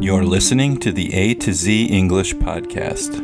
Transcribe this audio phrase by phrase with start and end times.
[0.00, 3.18] You're listening to the A to Z English Podcast.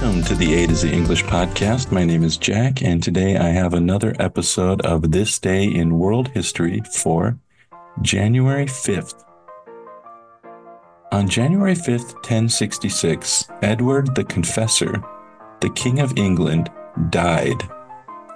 [0.00, 1.90] Welcome to the A to Z English Podcast.
[1.90, 6.28] My name is Jack, and today I have another episode of This Day in World
[6.28, 7.36] History for
[8.00, 9.24] January 5th.
[11.10, 15.02] On January 5th, 1066, Edward the Confessor,
[15.60, 16.70] the King of England,
[17.10, 17.62] died,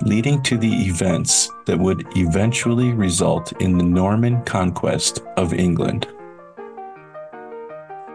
[0.03, 6.07] leading to the events that would eventually result in the Norman conquest of England.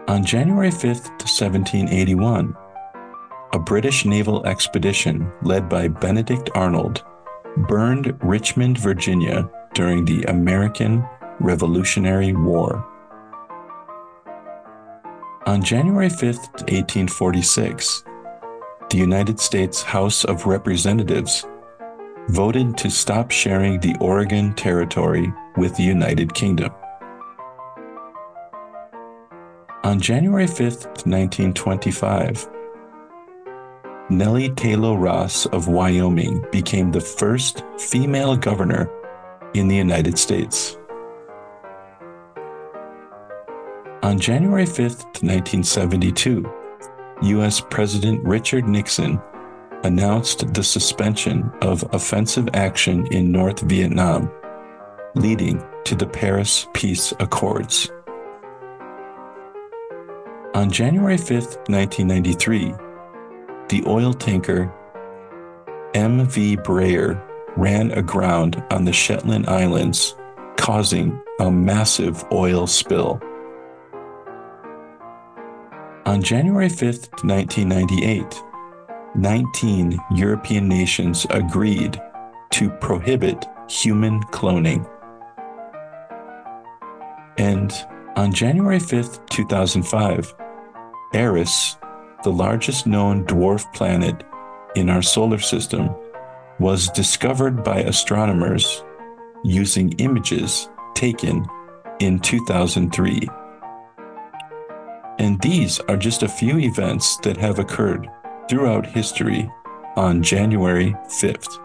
[0.08, 2.56] On January 5th, 1781,
[3.52, 7.04] a British naval expedition led by Benedict Arnold
[7.68, 11.04] burned Richmond, Virginia during the American
[11.40, 12.86] Revolutionary War.
[15.46, 18.02] On January 5, 1846,
[18.96, 21.44] the United States House of Representatives
[22.30, 26.72] voted to stop sharing the Oregon Territory with the United Kingdom.
[29.84, 30.58] On January 5,
[31.04, 32.48] 1925,
[34.08, 38.90] Nellie Tayloe Ross of Wyoming became the first female governor
[39.52, 40.78] in the United States.
[44.02, 44.78] On January 5,
[45.20, 46.50] 1972,
[47.22, 47.60] U.S.
[47.60, 49.20] President Richard Nixon
[49.84, 54.30] announced the suspension of offensive action in North Vietnam,
[55.14, 57.90] leading to the Paris Peace Accords.
[60.54, 61.28] On January 5,
[61.68, 62.74] 1993,
[63.68, 64.72] the oil tanker
[65.94, 67.22] MV Braer
[67.56, 70.16] ran aground on the Shetland Islands,
[70.56, 73.20] causing a massive oil spill.
[76.06, 76.82] On January 5,
[77.24, 78.40] 1998,
[79.16, 82.00] 19 European nations agreed
[82.52, 84.88] to prohibit human cloning.
[87.38, 87.74] And
[88.14, 90.32] on January 5, 2005,
[91.12, 91.76] Eris,
[92.22, 94.22] the largest known dwarf planet
[94.76, 95.90] in our solar system,
[96.60, 98.84] was discovered by astronomers
[99.42, 101.44] using images taken
[101.98, 103.28] in 2003.
[105.26, 108.08] And these are just a few events that have occurred
[108.48, 109.50] throughout history
[109.96, 111.60] on January 5th.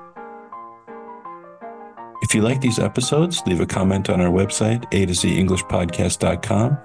[2.24, 6.78] If you like these episodes, leave a comment on our website, a to z englishpodcast.com.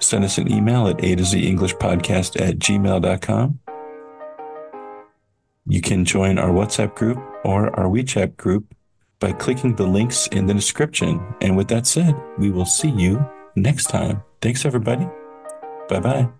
[0.00, 3.58] Send us an email at a to z englishpodcast at gmail.com.
[5.66, 8.74] You can join our WhatsApp group or our WeChat group
[9.18, 11.24] by clicking the links in the description.
[11.40, 13.24] And with that said, we will see you
[13.56, 14.22] next time.
[14.42, 15.08] Thanks, everybody.
[15.90, 16.39] Bye bye.